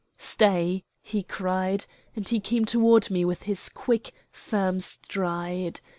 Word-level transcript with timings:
"Stay," 0.17 0.83
he 1.03 1.21
cried, 1.21 1.85
and 2.15 2.27
he 2.27 2.39
came 2.39 2.65
toward 2.65 3.11
me 3.11 3.23
with 3.23 3.43
his 3.43 3.69
quick, 3.69 4.11
firm 4.31 4.79
stride. 4.79 5.79